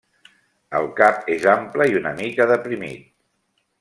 El 0.79 0.87
cap 0.99 1.29
és 1.35 1.45
ample 1.53 1.87
i 1.91 1.99
una 2.01 2.15
mica 2.23 2.49
deprimit. 2.53 3.05